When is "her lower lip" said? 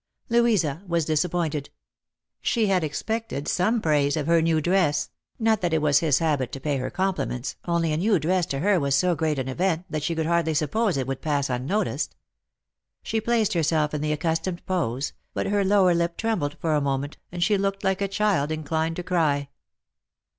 15.45-16.17